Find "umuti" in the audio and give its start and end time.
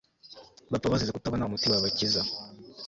1.47-1.65